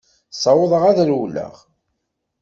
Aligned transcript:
Ssawḍeɣ 0.33 0.83
ad 0.85 0.99
rewleɣ. 1.07 1.53